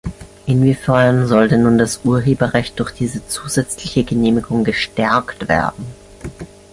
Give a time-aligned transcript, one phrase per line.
[0.47, 5.85] Inwiefern soll denn nun das Urheberrecht durch diese zusätzliche Genehmigung gestärkt werden?